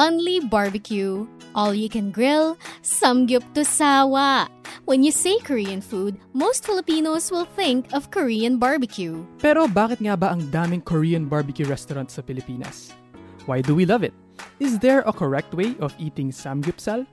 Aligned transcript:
Only 0.00 0.40
barbecue, 0.40 1.28
all 1.52 1.76
you 1.76 1.92
can 1.92 2.08
grill, 2.08 2.56
samgyup 2.80 3.44
to 3.52 3.68
sawa. 3.68 4.48
When 4.88 5.04
you 5.04 5.12
say 5.12 5.36
Korean 5.44 5.84
food, 5.84 6.16
most 6.32 6.64
Filipinos 6.64 7.28
will 7.28 7.44
think 7.44 7.92
of 7.92 8.08
Korean 8.08 8.56
barbecue. 8.56 9.20
Pero 9.44 9.68
bakit 9.68 10.00
nga 10.00 10.16
ba 10.16 10.32
ang 10.32 10.48
daming 10.48 10.80
Korean 10.80 11.28
barbecue 11.28 11.68
restaurants 11.68 12.16
sa 12.16 12.24
Pilipinas? 12.24 12.96
Why 13.44 13.60
do 13.60 13.76
we 13.76 13.84
love 13.84 14.00
it? 14.00 14.16
Is 14.56 14.80
there 14.80 15.04
a 15.04 15.12
correct 15.12 15.52
way 15.52 15.76
of 15.84 15.92
eating 16.00 16.32
samgyeopsal? 16.32 17.04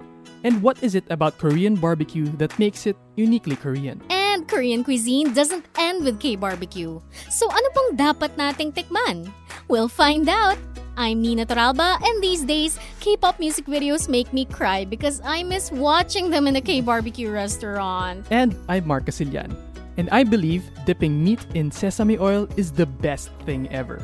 And 0.48 0.64
what 0.64 0.80
is 0.80 0.96
it 0.96 1.04
about 1.12 1.36
Korean 1.44 1.76
barbecue 1.76 2.32
that 2.40 2.56
makes 2.56 2.88
it 2.88 2.96
uniquely 3.20 3.60
Korean? 3.60 4.00
And 4.08 4.48
Korean 4.48 4.88
cuisine 4.88 5.36
doesn't 5.36 5.68
end 5.76 6.08
with 6.08 6.24
K-barbecue. 6.24 7.04
So 7.36 7.52
ano 7.52 7.68
bang 7.68 7.90
dapat 8.00 8.40
nating 8.40 8.80
tikman? 8.80 9.28
We'll 9.68 9.92
find 9.92 10.32
out. 10.32 10.56
I'm 11.00 11.22
Nina 11.22 11.46
Toralba, 11.46 12.02
and 12.02 12.24
these 12.24 12.42
days, 12.42 12.80
K-pop 13.02 13.40
music 13.40 13.68
videos 13.68 14.10
make 14.10 14.34
me 14.34 14.46
cry 14.46 14.84
because 14.84 15.22
I 15.24 15.44
miss 15.44 15.72
watching 15.72 16.32
them 16.32 16.48
in 16.48 16.56
a 16.56 16.62
K-barbecue 16.62 17.30
restaurant. 17.30 18.26
And 18.32 18.58
I'm 18.68 18.88
Mark 18.88 19.06
Casilian. 19.06 19.56
And 19.98 20.10
I 20.10 20.24
believe 20.24 20.64
dipping 20.88 21.24
meat 21.24 21.46
in 21.54 21.70
sesame 21.70 22.18
oil 22.18 22.50
is 22.58 22.72
the 22.72 22.88
best 22.88 23.30
thing 23.46 23.70
ever. 23.70 24.02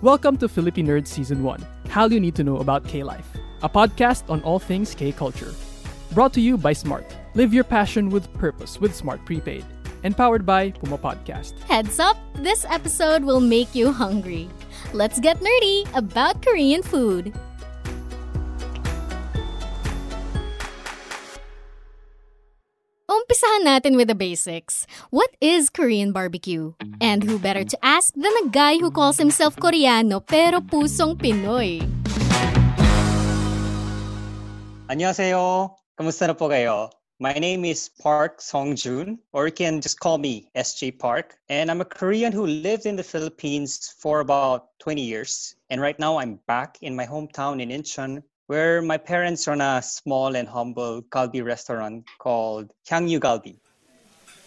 Welcome 0.00 0.38
to 0.38 0.48
Philippine 0.48 0.86
Nerds 0.86 1.08
Season 1.08 1.42
1 1.42 1.66
How 1.90 2.06
You 2.06 2.18
Need 2.18 2.34
to 2.36 2.44
Know 2.44 2.56
About 2.56 2.88
K 2.88 3.02
Life, 3.02 3.28
a 3.62 3.68
podcast 3.68 4.30
on 4.30 4.40
all 4.40 4.58
things 4.58 4.94
K 4.94 5.12
culture. 5.12 5.52
Brought 6.12 6.32
to 6.32 6.40
you 6.40 6.56
by 6.56 6.72
Smart. 6.72 7.14
Live 7.34 7.52
your 7.52 7.64
passion 7.64 8.08
with 8.08 8.32
purpose 8.32 8.80
with 8.80 8.96
Smart 8.96 9.22
Prepaid. 9.26 9.66
And 10.02 10.16
powered 10.16 10.44
by 10.44 10.70
Puma 10.70 10.98
Podcast. 10.98 11.60
Heads 11.68 12.00
up, 12.00 12.16
this 12.34 12.64
episode 12.64 13.22
will 13.22 13.38
make 13.38 13.72
you 13.72 13.92
hungry. 13.92 14.48
Let's 14.93 15.19
get 15.19 15.39
nerdy 15.39 15.87
about 15.93 16.41
Korean 16.41 16.83
food. 16.83 17.33
Umpisahan 23.07 23.63
natin 23.67 23.95
with 23.95 24.07
the 24.07 24.15
basics. 24.15 24.87
What 25.11 25.31
is 25.39 25.69
Korean 25.71 26.11
barbecue? 26.11 26.75
And 26.99 27.23
who 27.23 27.39
better 27.39 27.63
to 27.63 27.77
ask 27.83 28.15
than 28.15 28.31
a 28.43 28.51
guy 28.51 28.79
who 28.79 28.91
calls 28.91 29.17
himself 29.17 29.55
Koreano 29.55 30.19
pero 30.19 30.59
pusong 30.63 31.15
Pinoy? 31.15 31.83
안녕하세요. 34.87 35.75
Kamusta 35.99 36.31
na 36.31 36.35
po 36.35 36.47
kayo? 36.47 36.87
My 37.22 37.38
name 37.38 37.64
is 37.64 37.86
Park 38.02 38.40
Songjun, 38.42 39.16
or 39.30 39.46
you 39.46 39.54
can 39.54 39.80
just 39.80 40.00
call 40.00 40.18
me 40.18 40.50
SJ 40.56 40.98
Park. 40.98 41.38
And 41.48 41.70
I'm 41.70 41.80
a 41.80 41.84
Korean 41.84 42.32
who 42.32 42.50
lived 42.50 42.84
in 42.84 42.96
the 42.96 43.06
Philippines 43.06 43.94
for 43.96 44.18
about 44.18 44.74
20 44.80 45.00
years. 45.00 45.54
And 45.70 45.80
right 45.80 45.96
now 46.00 46.18
I'm 46.18 46.40
back 46.50 46.82
in 46.82 46.96
my 46.96 47.06
hometown 47.06 47.62
in 47.62 47.70
Incheon, 47.70 48.24
where 48.48 48.82
my 48.82 48.98
parents 48.98 49.46
run 49.46 49.60
a 49.60 49.80
small 49.82 50.34
and 50.34 50.48
humble 50.48 51.02
galbi 51.14 51.46
restaurant 51.46 52.10
called 52.18 52.74
Hyangyu 52.90 53.20
Galbi. 53.20 53.54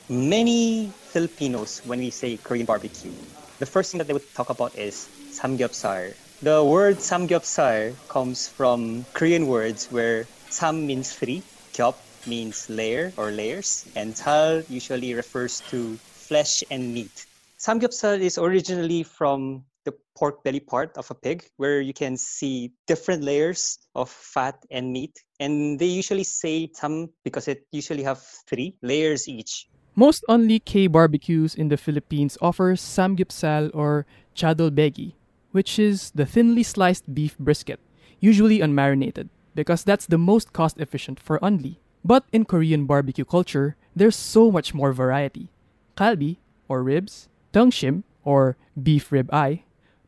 Many 0.09 0.91
Filipinos, 1.15 1.79
when 1.85 1.99
we 1.99 2.09
say 2.09 2.35
Korean 2.35 2.65
barbecue, 2.65 3.15
the 3.59 3.65
first 3.65 3.93
thing 3.93 3.99
that 3.99 4.07
they 4.07 4.13
would 4.13 4.27
talk 4.35 4.49
about 4.49 4.75
is 4.75 5.07
samgyeopsal. 5.31 6.11
The 6.41 6.61
word 6.61 6.97
samgyeopsal 6.97 7.95
comes 8.09 8.49
from 8.49 9.05
Korean 9.13 9.47
words 9.47 9.87
where 9.87 10.27
sam 10.49 10.85
means 10.85 11.15
three, 11.15 11.41
gyop 11.71 11.95
means 12.27 12.69
layer 12.69 13.13
or 13.17 13.31
layers, 13.31 13.85
and 13.95 14.15
sal 14.15 14.61
usually 14.69 15.13
refers 15.13 15.61
to 15.71 15.95
flesh 15.97 16.63
and 16.71 16.93
meat. 16.93 17.25
Samgyeopsal 17.59 18.19
is 18.21 18.37
originally 18.37 19.03
from 19.03 19.63
the 19.85 19.93
pork 20.17 20.43
belly 20.43 20.59
part 20.59 20.97
of 20.97 21.09
a 21.11 21.15
pig, 21.15 21.45
where 21.57 21.79
you 21.79 21.93
can 21.93 22.17
see 22.17 22.73
different 22.87 23.23
layers 23.23 23.77
of 23.93 24.09
fat 24.09 24.57
and 24.71 24.91
meat. 24.91 25.13
And 25.39 25.79
they 25.79 25.85
usually 25.85 26.23
say 26.23 26.71
sam 26.73 27.09
because 27.23 27.47
it 27.47 27.65
usually 27.71 28.03
have 28.03 28.21
three 28.49 28.75
layers 28.81 29.27
each. 29.27 29.69
Most 29.95 30.25
only 30.27 30.59
K 30.59 30.87
barbecues 30.87 31.55
in 31.55 31.69
the 31.69 31.77
Philippines 31.77 32.37
offer 32.41 32.75
samgyeopsal 32.75 33.71
or 33.73 34.05
chadolbaegi, 34.35 35.13
which 35.51 35.79
is 35.79 36.11
the 36.11 36.25
thinly 36.25 36.63
sliced 36.63 37.13
beef 37.13 37.37
brisket, 37.37 37.79
usually 38.19 38.59
unmarinated, 38.59 39.29
because 39.53 39.85
that's 39.85 40.05
the 40.05 40.17
most 40.17 40.51
cost 40.51 40.77
efficient 40.79 41.19
for 41.19 41.39
only. 41.43 41.79
But 42.05 42.29
in 42.31 42.45
Korean 42.45 42.85
barbecue 42.85 43.25
culture, 43.25 43.75
there's 43.95 44.15
so 44.15 44.51
much 44.51 44.77
more 44.77 44.93
variety. 44.93 45.49
Kalbi, 45.97 46.37
or 46.69 46.83
ribs, 46.83 47.29
tungshim, 47.51 48.03
or 48.23 48.57
beef 48.77 49.11
rib 49.11 49.33
eye, 49.33 49.63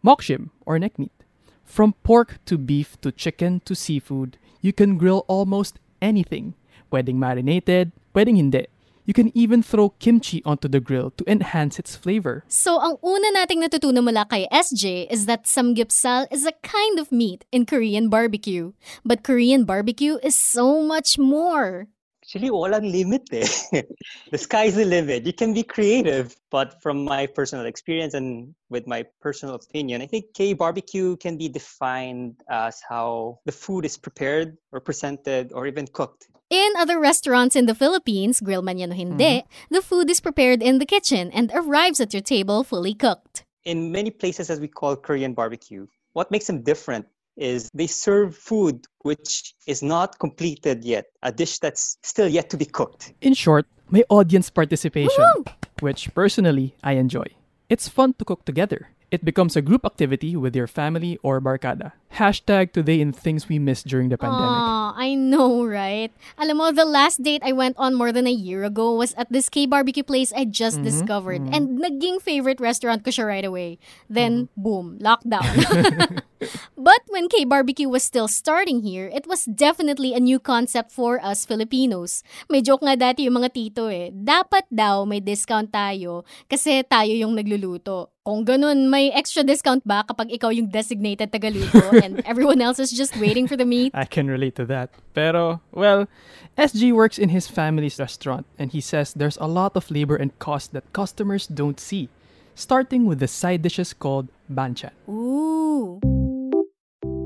mokshim, 0.06 0.52
or 0.62 0.78
neck 0.78 1.00
meat. 1.00 1.12
From 1.66 1.98
pork 2.06 2.38
to 2.46 2.60
beef 2.60 3.02
to 3.02 3.12
chicken 3.12 3.62
to 3.66 3.74
seafood, 3.74 4.38
you 4.62 4.74
can 4.74 5.02
grill 5.02 5.26
almost 5.28 5.80
anything. 6.00 6.54
Pwedeng 6.94 7.18
marinated, 7.18 7.92
pwedeng 8.14 8.38
hindi. 8.38 8.68
You 9.08 9.16
can 9.16 9.32
even 9.32 9.64
throw 9.64 9.96
kimchi 10.04 10.44
onto 10.44 10.68
the 10.68 10.84
grill 10.84 11.16
to 11.16 11.24
enhance 11.32 11.80
its 11.80 11.96
flavor. 11.96 12.44
So, 12.52 12.76
ang 12.84 13.00
una 13.00 13.32
nating 13.40 13.64
natutunan 13.64 14.04
mula 14.04 14.28
kay 14.28 14.52
SJ 14.52 15.08
is 15.08 15.32
that 15.32 15.48
samgyeopsal 15.48 16.28
is 16.28 16.44
a 16.44 16.52
kind 16.60 17.00
of 17.00 17.08
meat 17.08 17.48
in 17.56 17.64
Korean 17.64 18.12
barbecue. 18.12 18.76
But 19.08 19.24
Korean 19.24 19.64
barbecue 19.64 20.20
is 20.20 20.36
so 20.36 20.84
much 20.84 21.16
more. 21.16 21.88
Actually, 22.28 22.52
walang 22.52 22.92
limit 22.92 23.24
eh. 23.32 23.48
the 24.32 24.38
sky's 24.38 24.76
the 24.76 24.84
limit. 24.84 25.26
You 25.26 25.32
can 25.32 25.54
be 25.54 25.64
creative. 25.64 26.36
But 26.52 26.84
from 26.84 27.06
my 27.06 27.26
personal 27.26 27.66
experience 27.66 28.14
and 28.14 28.54
with 28.68 28.86
my 28.86 29.06
personal 29.22 29.56
opinion, 29.56 30.02
I 30.02 30.08
think 30.08 30.36
K 30.36 30.52
barbecue 30.52 31.16
can 31.16 31.38
be 31.38 31.48
defined 31.48 32.36
as 32.50 32.84
how 32.84 33.40
the 33.46 33.54
food 33.54 33.86
is 33.86 33.96
prepared 33.96 34.58
or 34.74 34.82
presented 34.82 35.54
or 35.54 35.68
even 35.68 35.88
cooked. 35.88 36.28
In 36.50 36.74
other 36.76 37.00
restaurants 37.00 37.56
in 37.56 37.66
the 37.66 37.76
Philippines, 37.76 38.42
grill 38.44 38.62
man 38.62 38.78
yan 38.78 38.92
o 38.92 38.96
hindi, 38.96 39.48
the 39.72 39.82
food 39.82 40.12
is 40.12 40.20
prepared 40.20 40.60
in 40.62 40.80
the 40.80 40.86
kitchen 40.86 41.32
and 41.32 41.48
arrives 41.56 42.04
at 42.04 42.12
your 42.12 42.24
table 42.24 42.66
fully 42.68 42.94
cooked. 42.94 43.48
In 43.64 43.96
many 43.96 44.12
places, 44.12 44.50
as 44.52 44.60
we 44.60 44.68
call 44.68 45.00
Korean 45.00 45.32
barbecue, 45.32 45.88
what 46.12 46.28
makes 46.28 46.48
them 46.48 46.60
different 46.60 47.08
is 47.38 47.70
they 47.74 47.88
serve 47.88 48.36
food 48.36 48.86
which 49.08 49.56
is 49.66 49.82
not 49.82 50.20
completed 50.20 50.84
yet, 50.84 51.06
a 51.24 51.32
dish 51.32 51.60
that's 51.60 51.98
still 52.04 52.28
yet 52.28 52.50
to 52.50 52.58
be 52.58 52.66
cooked. 52.66 53.14
In 53.22 53.34
short, 53.34 53.66
may 53.90 54.04
audience 54.10 54.50
participation, 54.50 55.24
Woo! 55.38 55.46
which 55.80 56.14
personally 56.14 56.76
I 56.84 57.00
enjoy. 57.00 57.32
It's 57.70 57.88
fun 57.88 58.16
to 58.20 58.26
cook 58.26 58.44
together. 58.44 58.90
It 59.10 59.24
becomes 59.24 59.56
a 59.56 59.64
group 59.64 59.86
activity 59.86 60.36
with 60.36 60.54
your 60.54 60.68
family 60.68 61.16
or 61.24 61.40
barkada. 61.40 61.94
Hashtag 62.20 62.74
today 62.74 63.00
in 63.00 63.14
things 63.16 63.48
we 63.48 63.56
missed 63.56 63.88
during 63.88 64.10
the 64.10 64.18
pandemic. 64.18 64.52
Aw, 64.52 64.96
I 65.00 65.16
know, 65.16 65.64
right? 65.64 66.12
Alam 66.36 66.58
mo, 66.58 66.72
the 66.76 66.84
last 66.84 67.24
date 67.24 67.40
I 67.40 67.54
went 67.56 67.80
on 67.80 67.96
more 67.96 68.12
than 68.12 68.28
a 68.28 68.36
year 68.36 68.66
ago 68.68 68.92
was 69.00 69.16
at 69.16 69.32
this 69.32 69.48
K-barbecue 69.48 70.04
place 70.04 70.34
I 70.36 70.44
just 70.44 70.84
mm-hmm. 70.84 70.92
discovered. 70.92 71.40
Mm-hmm. 71.40 71.56
And 71.56 71.80
naging 71.80 72.20
favorite 72.20 72.60
restaurant 72.60 73.08
ko 73.08 73.12
siya 73.12 73.28
right 73.28 73.48
away. 73.48 73.80
Then, 74.12 74.52
mm-hmm. 74.52 74.60
boom, 74.60 75.00
lockdown. 75.00 76.20
but 76.78 77.02
when 77.08 77.30
K-barbecue 77.30 77.90
was 77.90 78.04
still 78.04 78.28
starting 78.28 78.82
here, 78.82 79.10
it 79.14 79.26
was 79.28 79.46
definitely 79.46 80.14
a 80.14 80.20
new 80.20 80.40
concept 80.40 80.92
for 80.92 81.18
us 81.24 81.46
Filipinos. 81.46 82.24
May 82.50 82.62
joke 82.62 82.86
nga 82.86 82.96
dati 82.96 83.26
yung 83.26 83.42
mga 83.42 83.54
tito 83.54 83.88
eh. 83.90 84.14
Dapat 84.14 84.70
daw 84.70 85.04
may 85.06 85.20
discount 85.20 85.74
tayo 85.74 86.24
kasi 86.46 86.84
tayo 86.86 87.12
yung 87.12 87.34
nagluluto. 87.34 88.14
Kung 88.28 88.44
ganun, 88.44 88.92
may 88.92 89.08
extra 89.16 89.40
discount 89.40 89.88
ba 89.88 90.04
kapag 90.04 90.28
ikaw 90.36 90.52
yung 90.52 90.68
designated 90.68 91.32
tagaluto 91.32 91.96
and 92.04 92.20
everyone 92.28 92.60
else 92.60 92.76
is 92.76 92.92
just 92.92 93.16
waiting 93.16 93.48
for 93.48 93.56
the 93.56 93.64
meat? 93.64 93.96
I 93.96 94.04
can 94.04 94.28
relate 94.28 94.60
to 94.60 94.68
that. 94.68 94.92
Pero, 95.16 95.64
well, 95.72 96.12
SJ 96.60 96.92
works 96.92 97.16
in 97.16 97.32
his 97.32 97.48
family's 97.48 97.96
restaurant 97.96 98.44
and 98.60 98.76
he 98.76 98.82
says 98.84 99.16
there's 99.16 99.40
a 99.40 99.48
lot 99.48 99.80
of 99.80 99.88
labor 99.88 100.20
and 100.20 100.36
cost 100.44 100.76
that 100.76 100.92
customers 100.92 101.48
don't 101.48 101.80
see, 101.80 102.12
starting 102.52 103.08
with 103.08 103.24
the 103.24 103.32
side 103.32 103.64
dishes 103.64 103.96
called 103.96 104.28
banchan. 104.52 104.92
Ooh. 105.08 106.27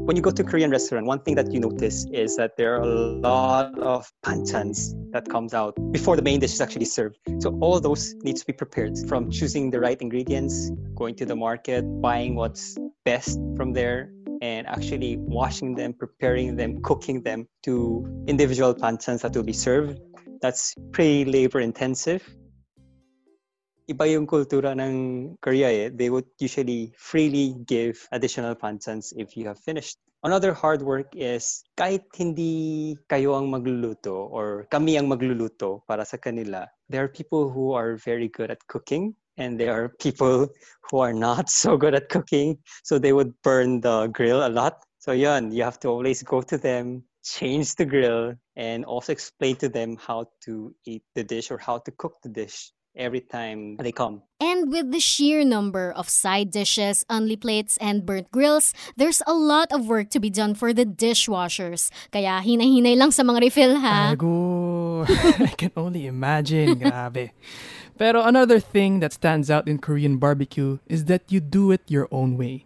When 0.05 0.15
you 0.15 0.21
go 0.21 0.31
to 0.31 0.41
a 0.41 0.45
Korean 0.45 0.71
restaurant, 0.71 1.05
one 1.05 1.19
thing 1.19 1.35
that 1.35 1.51
you 1.53 1.59
notice 1.59 2.05
is 2.11 2.35
that 2.35 2.57
there 2.57 2.75
are 2.75 2.81
a 2.81 2.87
lot 2.87 3.77
of 3.79 4.11
panchans 4.25 4.95
that 5.11 5.29
comes 5.29 5.53
out 5.53 5.75
before 5.91 6.15
the 6.15 6.23
main 6.23 6.39
dish 6.39 6.53
is 6.53 6.61
actually 6.61 6.85
served. 6.85 7.19
So 7.39 7.55
all 7.61 7.79
those 7.79 8.15
needs 8.23 8.41
to 8.41 8.47
be 8.47 8.53
prepared 8.53 8.97
from 9.07 9.29
choosing 9.29 9.69
the 9.69 9.79
right 9.79 10.01
ingredients, 10.01 10.71
going 10.95 11.15
to 11.15 11.25
the 11.25 11.35
market, 11.35 11.83
buying 12.01 12.35
what's 12.35 12.77
best 13.05 13.39
from 13.55 13.73
there, 13.73 14.11
and 14.41 14.65
actually 14.65 15.17
washing 15.17 15.75
them, 15.75 15.93
preparing 15.93 16.55
them, 16.55 16.81
cooking 16.81 17.21
them 17.21 17.47
to 17.63 18.23
individual 18.27 18.73
panchans 18.73 19.21
that 19.21 19.35
will 19.35 19.43
be 19.43 19.53
served. 19.53 19.99
That's 20.41 20.73
pretty 20.91 21.25
labor 21.25 21.59
intensive. 21.59 22.27
Iba 23.91 24.07
yung 24.07 24.23
kultura 24.23 24.71
ng 24.71 25.35
Korea 25.43 25.67
eh. 25.67 25.91
They 25.91 26.07
would 26.07 26.23
usually 26.39 26.95
freely 26.95 27.59
give 27.67 27.99
additional 28.15 28.55
panchans 28.55 29.11
if 29.19 29.35
you 29.35 29.43
have 29.51 29.59
finished. 29.59 29.99
Another 30.23 30.55
hard 30.55 30.79
work 30.79 31.11
is 31.11 31.59
kahit 31.75 32.07
hindi 32.15 32.95
kayo 33.11 33.35
ang 33.35 33.51
magluluto 33.51 34.31
or 34.31 34.63
kami 34.71 34.95
ang 34.95 35.11
magluluto 35.11 35.83
para 35.91 36.07
sa 36.07 36.15
kanila, 36.15 36.71
there 36.87 37.03
are 37.03 37.11
people 37.11 37.51
who 37.51 37.75
are 37.75 37.99
very 37.99 38.31
good 38.31 38.47
at 38.47 38.63
cooking 38.71 39.11
and 39.35 39.59
there 39.59 39.75
are 39.75 39.91
people 39.99 40.47
who 40.87 41.03
are 41.03 41.11
not 41.11 41.51
so 41.63 41.75
good 41.75 41.91
at 41.91 42.07
cooking. 42.07 42.55
So 42.87 42.95
they 42.95 43.11
would 43.11 43.35
burn 43.43 43.83
the 43.83 44.07
grill 44.07 44.47
a 44.47 44.51
lot. 44.53 44.79
So 45.03 45.11
yun, 45.11 45.51
you 45.51 45.67
have 45.67 45.83
to 45.83 45.91
always 45.91 46.23
go 46.23 46.39
to 46.47 46.55
them, 46.55 47.03
change 47.27 47.75
the 47.75 47.83
grill, 47.83 48.39
and 48.55 48.85
also 48.85 49.11
explain 49.11 49.59
to 49.59 49.67
them 49.67 49.99
how 49.99 50.31
to 50.47 50.71
eat 50.87 51.03
the 51.11 51.27
dish 51.27 51.51
or 51.51 51.59
how 51.59 51.83
to 51.83 51.91
cook 51.91 52.23
the 52.23 52.31
dish 52.31 52.71
every 52.95 53.21
time 53.21 53.77
they 53.77 53.91
come. 53.91 54.21
And 54.41 54.71
with 54.71 54.91
the 54.91 54.99
sheer 54.99 55.45
number 55.45 55.91
of 55.91 56.09
side 56.09 56.51
dishes, 56.51 57.05
only 57.09 57.35
plates, 57.35 57.77
and 57.77 58.05
burnt 58.05 58.31
grills, 58.31 58.73
there's 58.97 59.21
a 59.27 59.33
lot 59.33 59.71
of 59.71 59.87
work 59.87 60.09
to 60.11 60.19
be 60.19 60.29
done 60.29 60.55
for 60.55 60.73
the 60.73 60.85
dishwashers. 60.85 61.91
Kaya 62.11 62.41
hinay-hinay 62.41 62.97
lang 62.97 63.11
sa 63.11 63.21
mga 63.21 63.41
refill, 63.41 63.77
ha? 63.77 64.11
Ago. 64.11 65.05
I 65.07 65.53
can 65.55 65.71
only 65.77 66.07
imagine. 66.07 66.79
Grabe. 66.81 67.31
Pero 68.01 68.25
another 68.25 68.59
thing 68.59 68.99
that 68.99 69.13
stands 69.13 69.51
out 69.51 69.67
in 69.67 69.77
Korean 69.77 70.17
barbecue 70.17 70.79
is 70.89 71.05
that 71.05 71.29
you 71.29 71.39
do 71.39 71.69
it 71.69 71.85
your 71.85 72.09
own 72.09 72.35
way. 72.35 72.65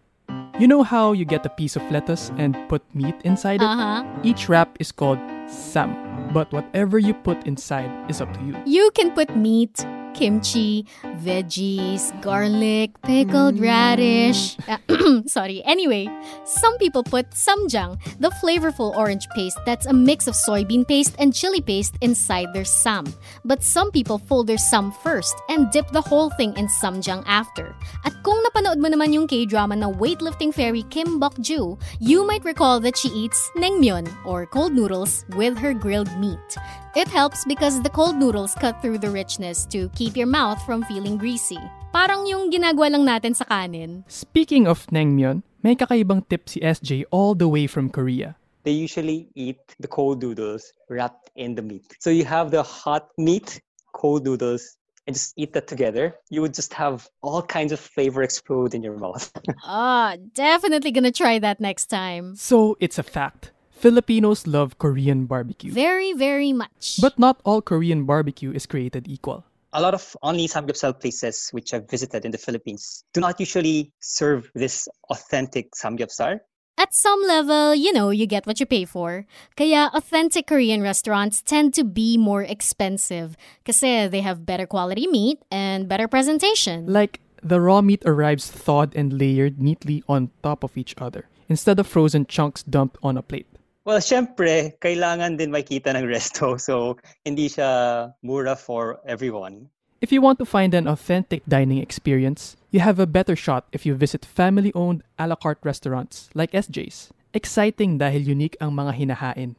You 0.57 0.68
know 0.68 0.83
how 0.83 1.12
you 1.12 1.25
get 1.25 1.45
a 1.45 1.51
piece 1.51 1.75
of 1.75 1.83
lettuce 1.92 2.31
and 2.38 2.56
put 2.69 2.81
meat 2.95 3.16
inside 3.28 3.60
it? 3.60 3.68
Uh-huh. 3.68 4.07
Each 4.24 4.48
wrap 4.48 4.78
is 4.80 4.94
called 4.94 5.19
sam, 5.51 5.92
but 6.31 6.48
whatever 6.54 6.98
you 6.98 7.13
put 7.13 7.44
inside 7.44 7.92
is 8.10 8.21
up 8.21 8.31
to 8.31 8.39
you. 8.39 8.56
You 8.66 8.89
can 8.95 9.12
put 9.12 9.36
meat, 9.36 9.83
kimchi, 10.15 10.88
veggies, 11.19 12.09
garlic, 12.23 12.89
pickled 13.03 13.59
radish. 13.59 14.56
Uh, 14.67 14.79
sorry. 15.27 15.62
Anyway, 15.65 16.07
some 16.45 16.77
people 16.79 17.03
put 17.03 17.29
ssamjang, 17.31 18.00
the 18.19 18.31
flavorful 18.41 18.95
orange 18.95 19.27
paste 19.35 19.59
that's 19.65 19.85
a 19.85 19.94
mix 19.94 20.27
of 20.27 20.33
soybean 20.33 20.88
paste 20.88 21.15
and 21.19 21.35
chili 21.35 21.59
paste 21.59 21.95
inside 22.01 22.47
their 22.53 22.65
sam. 22.65 23.03
But 23.44 23.62
some 23.62 23.91
people 23.91 24.17
fold 24.17 24.47
their 24.47 24.57
sam 24.57 24.91
first 25.03 25.35
and 25.50 25.69
dip 25.71 25.91
the 25.91 26.01
whole 26.01 26.31
thing 26.31 26.56
in 26.56 26.68
ssamjang 26.68 27.23
after. 27.27 27.75
At 28.06 28.15
kung 28.23 28.39
napanood 28.47 28.79
mo 28.79 28.88
naman 28.88 29.13
yung 29.13 29.27
K-drama 29.27 29.75
na 29.75 29.91
weightlifting 29.91 30.56
fairy 30.56 30.83
Kim 30.88 31.19
Bok-joo, 31.19 31.77
you 32.00 32.25
might 32.25 32.45
recall 32.47 32.79
that 32.79 32.95
she 32.95 33.09
eats 33.09 33.51
naengmyeon 33.59 34.07
or 34.23 34.47
cold 34.47 34.71
noodles 34.71 35.25
with 35.35 35.59
her 35.59 35.73
grilled 35.75 36.09
meat. 36.18 36.57
It 36.95 37.09
helps 37.09 37.44
because 37.44 37.83
the 37.83 37.89
cold 37.92 38.15
noodles 38.15 38.56
cut 38.56 38.81
through 38.81 39.00
the 39.00 39.12
richness 39.12 39.65
to 39.68 39.92
keep 40.00 40.15
your 40.15 40.31
mouth 40.31 40.63
from 40.63 40.81
feeling 40.88 41.18
greasy. 41.19 41.59
Parang 41.92 42.24
yung 42.24 42.47
ginagawa 42.47 42.95
lang 42.95 43.03
natin 43.03 43.36
sa 43.36 43.44
kanin. 43.44 44.07
Speaking 44.07 44.63
of 44.63 44.88
naengmyeon, 44.88 45.44
may 45.59 45.75
kakaibang 45.75 46.24
tip 46.31 46.47
si 46.47 46.63
SJ 46.63 47.03
all 47.12 47.36
the 47.36 47.51
way 47.51 47.68
from 47.68 47.92
Korea. 47.92 48.39
They 48.63 48.71
usually 48.71 49.27
eat 49.36 49.59
the 49.75 49.92
cold 49.92 50.24
noodles 50.24 50.71
wrapped 50.88 51.36
in 51.36 51.59
the 51.59 51.62
meat. 51.62 51.83
So 52.00 52.15
you 52.15 52.24
have 52.24 52.56
the 52.56 52.63
hot 52.63 53.12
meat, 53.19 53.59
cold 53.92 54.24
noodles, 54.24 54.80
and 55.03 55.19
just 55.19 55.36
eat 55.36 55.51
that 55.51 55.68
together. 55.68 56.15
You 56.31 56.39
would 56.47 56.56
just 56.56 56.71
have 56.80 57.12
all 57.19 57.44
kinds 57.44 57.75
of 57.75 57.80
flavor 57.83 58.24
explode 58.24 58.71
in 58.71 58.80
your 58.80 58.95
mouth. 58.95 59.36
Ah, 59.68 60.15
definitely 60.31 60.95
gonna 60.95 61.12
try 61.12 61.44
that 61.44 61.59
next 61.59 61.92
time. 61.92 62.39
So 62.39 62.80
it's 62.80 62.95
a 62.95 63.03
fact. 63.03 63.51
Filipinos 63.75 64.48
love 64.48 64.80
Korean 64.80 65.25
barbecue. 65.25 65.72
Very, 65.72 66.13
very 66.13 66.54
much. 66.54 66.98
But 67.01 67.19
not 67.19 67.39
all 67.44 67.62
Korean 67.62 68.06
barbecue 68.06 68.51
is 68.51 68.66
created 68.66 69.07
equal. 69.07 69.44
a 69.75 69.81
lot 69.81 69.94
of 69.94 70.16
only 70.24 70.48
samgyeopsal 70.48 71.00
places 71.01 71.50
which 71.51 71.74
I've 71.74 71.89
visited 71.89 72.24
in 72.24 72.31
the 72.31 72.38
Philippines 72.38 73.04
do 73.13 73.19
not 73.19 73.39
usually 73.39 73.92
serve 74.00 74.50
this 74.56 74.88
authentic 75.10 75.75
samgyeopsal. 75.75 76.39
At 76.77 76.94
some 76.94 77.22
level, 77.27 77.75
you 77.75 77.92
know, 77.92 78.10
you 78.10 78.25
get 78.25 78.48
what 78.48 78.60
you 78.60 78.66
pay 78.66 78.86
for. 78.86 79.25
Kaya 79.56 79.92
authentic 79.94 80.48
Korean 80.48 80.81
restaurants 80.81 81.42
tend 81.42 81.74
to 81.75 81.83
be 81.83 82.18
more 82.18 82.44
expensive 82.44 83.36
kasi 83.66 84.07
they 84.07 84.21
have 84.21 84.45
better 84.45 84.66
quality 84.66 85.07
meat 85.07 85.39
and 85.51 85.88
better 85.88 86.07
presentation. 86.07 86.88
Like, 86.88 87.19
the 87.44 87.60
raw 87.62 87.81
meat 87.81 88.04
arrives 88.06 88.51
thawed 88.51 88.95
and 88.95 89.13
layered 89.19 89.60
neatly 89.62 90.04
on 90.07 90.31
top 90.44 90.63
of 90.63 90.75
each 90.78 90.95
other, 90.98 91.28
instead 91.48 91.80
of 91.80 91.88
frozen 91.88 92.25
chunks 92.25 92.63
dumped 92.63 92.98
on 93.04 93.16
a 93.16 93.21
plate. 93.21 93.48
Well, 93.85 94.01
syempre, 94.01 94.73
kailangan 94.81 95.37
din 95.37 95.53
makita 95.53 95.93
ng 95.93 96.09
resto. 96.09 96.57
So, 96.65 96.97
hindi 97.21 97.45
siya 97.45 98.17
mura 98.25 98.57
for 98.57 98.97
everyone. 99.05 99.69
If 100.01 100.09
you 100.09 100.25
want 100.25 100.41
to 100.41 100.45
find 100.45 100.73
an 100.73 100.89
authentic 100.89 101.45
dining 101.45 101.77
experience, 101.77 102.57
you 102.73 102.81
have 102.81 102.97
a 102.97 103.05
better 103.05 103.37
shot 103.37 103.69
if 103.71 103.85
you 103.85 103.93
visit 103.93 104.25
family 104.25 104.73
owned 104.73 105.05
a 105.21 105.29
la 105.29 105.37
carte 105.37 105.61
restaurants 105.61 106.33
like 106.33 106.57
SJ's. 106.57 107.13
Exciting 107.37 108.01
dahil 108.01 108.25
unique 108.25 108.57
ang 108.57 108.73
mga 108.73 108.91
hinahain. 108.97 109.53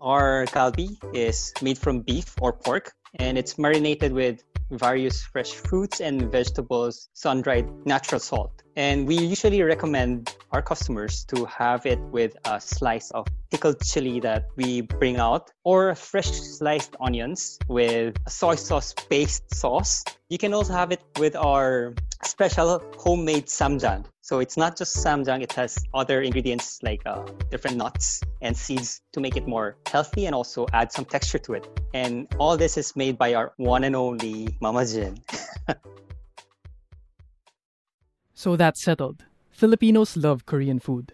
Our 0.00 0.48
kalbi 0.48 0.96
is 1.12 1.52
made 1.60 1.76
from 1.76 2.00
beef 2.00 2.32
or 2.40 2.56
pork, 2.56 2.96
and 3.20 3.36
it's 3.36 3.60
marinated 3.60 4.16
with 4.16 4.40
various 4.72 5.20
fresh 5.28 5.52
fruits 5.52 6.00
and 6.00 6.32
vegetables, 6.32 7.12
sun 7.12 7.44
dried 7.44 7.68
natural 7.84 8.20
salt. 8.20 8.64
And 8.78 9.08
we 9.08 9.18
usually 9.18 9.60
recommend 9.64 10.36
our 10.52 10.62
customers 10.62 11.24
to 11.34 11.44
have 11.46 11.84
it 11.84 11.98
with 11.98 12.36
a 12.44 12.60
slice 12.60 13.10
of 13.10 13.26
pickled 13.50 13.82
chili 13.82 14.20
that 14.20 14.50
we 14.54 14.82
bring 14.82 15.16
out, 15.16 15.50
or 15.64 15.96
fresh 15.96 16.30
sliced 16.30 16.94
onions 17.00 17.58
with 17.66 18.14
a 18.24 18.30
soy 18.30 18.54
sauce 18.54 18.94
based 19.10 19.52
sauce. 19.52 20.04
You 20.28 20.38
can 20.38 20.54
also 20.54 20.74
have 20.74 20.92
it 20.92 21.02
with 21.18 21.34
our 21.34 21.92
special 22.22 22.80
homemade 22.96 23.46
ssamjang. 23.46 24.04
So 24.20 24.38
it's 24.38 24.56
not 24.56 24.76
just 24.78 24.96
ssamjang, 24.96 25.42
it 25.42 25.52
has 25.54 25.84
other 25.92 26.22
ingredients 26.22 26.78
like 26.84 27.02
uh, 27.04 27.26
different 27.50 27.78
nuts 27.78 28.22
and 28.42 28.56
seeds 28.56 29.00
to 29.12 29.18
make 29.18 29.36
it 29.36 29.48
more 29.48 29.76
healthy 29.90 30.26
and 30.26 30.36
also 30.36 30.68
add 30.72 30.92
some 30.92 31.04
texture 31.04 31.38
to 31.38 31.54
it. 31.54 31.66
And 31.94 32.28
all 32.38 32.56
this 32.56 32.76
is 32.76 32.94
made 32.94 33.18
by 33.18 33.34
our 33.34 33.54
one 33.56 33.82
and 33.82 33.96
only 33.96 34.56
Mama 34.60 34.86
Jin. 34.86 35.18
So 38.38 38.54
that's 38.54 38.78
settled. 38.78 39.26
Filipinos 39.50 40.14
love 40.14 40.46
Korean 40.46 40.78
food. 40.78 41.10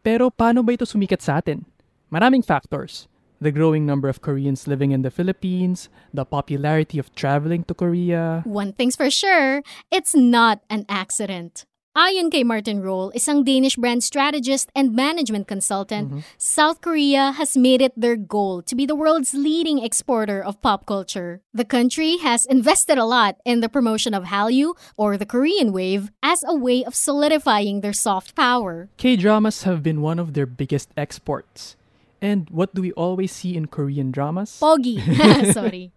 Pero 0.00 0.32
paano 0.32 0.64
ba 0.64 0.72
ito 0.72 0.88
sumikat 0.88 1.20
sa 1.20 1.36
atin? 1.36 1.68
Maraming 2.08 2.40
factors. 2.40 3.04
The 3.36 3.52
growing 3.52 3.84
number 3.84 4.08
of 4.08 4.24
Koreans 4.24 4.64
living 4.64 4.88
in 4.88 5.04
the 5.04 5.12
Philippines, 5.12 5.92
the 6.16 6.24
popularity 6.24 6.96
of 6.96 7.12
traveling 7.12 7.68
to 7.68 7.76
Korea. 7.76 8.40
One 8.48 8.72
thing's 8.72 8.96
for 8.96 9.12
sure, 9.12 9.60
it's 9.92 10.16
not 10.16 10.64
an 10.72 10.88
accident. 10.88 11.68
Ayon 11.94 12.26
kay 12.26 12.42
Martin 12.42 12.82
Roll, 12.82 13.14
isang 13.14 13.46
Danish 13.46 13.78
brand 13.78 14.02
strategist 14.02 14.66
and 14.74 14.98
management 14.98 15.46
consultant, 15.46 16.10
mm-hmm. 16.10 16.26
South 16.42 16.82
Korea 16.82 17.30
has 17.38 17.54
made 17.54 17.78
it 17.78 17.94
their 17.94 18.18
goal 18.18 18.66
to 18.66 18.74
be 18.74 18.82
the 18.82 18.98
world's 18.98 19.30
leading 19.30 19.78
exporter 19.78 20.42
of 20.42 20.58
pop 20.58 20.90
culture. 20.90 21.38
The 21.54 21.62
country 21.62 22.18
has 22.18 22.50
invested 22.50 22.98
a 22.98 23.06
lot 23.06 23.38
in 23.46 23.62
the 23.62 23.70
promotion 23.70 24.10
of 24.10 24.26
Hallyu, 24.26 24.74
or 24.98 25.14
the 25.14 25.24
Korean 25.24 25.70
wave, 25.70 26.10
as 26.18 26.42
a 26.42 26.58
way 26.58 26.82
of 26.82 26.98
solidifying 26.98 27.78
their 27.78 27.94
soft 27.94 28.34
power. 28.34 28.90
K 28.98 29.14
dramas 29.14 29.62
have 29.62 29.80
been 29.86 30.02
one 30.02 30.18
of 30.18 30.34
their 30.34 30.50
biggest 30.50 30.90
exports. 30.98 31.78
And 32.18 32.50
what 32.50 32.74
do 32.74 32.82
we 32.82 32.90
always 32.98 33.30
see 33.30 33.54
in 33.54 33.70
Korean 33.70 34.10
dramas? 34.10 34.58
Pogi. 34.58 34.98
Sorry. 35.54 35.94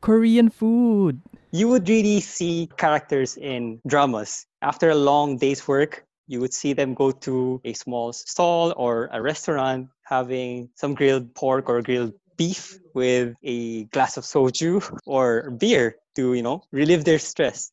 Korean 0.00 0.50
food. 0.50 1.22
you 1.52 1.66
would 1.68 1.88
really 1.88 2.20
see 2.20 2.70
characters 2.78 3.36
in 3.36 3.80
dramas. 3.86 4.46
After 4.62 4.90
a 4.90 4.94
long 4.94 5.38
day's 5.38 5.66
work, 5.66 6.04
you 6.28 6.38
would 6.40 6.52
see 6.52 6.74
them 6.74 6.92
go 6.92 7.10
to 7.24 7.60
a 7.64 7.72
small 7.72 8.12
stall 8.12 8.74
or 8.76 9.08
a 9.10 9.22
restaurant 9.22 9.88
having 10.04 10.68
some 10.76 10.92
grilled 10.92 11.34
pork 11.34 11.68
or 11.68 11.80
grilled 11.80 12.12
beef 12.36 12.78
with 12.92 13.34
a 13.42 13.84
glass 13.84 14.18
of 14.18 14.24
soju 14.24 14.84
or 15.06 15.50
beer 15.56 15.96
to, 16.16 16.34
you 16.34 16.42
know, 16.42 16.62
relieve 16.72 17.04
their 17.04 17.18
stress. 17.18 17.72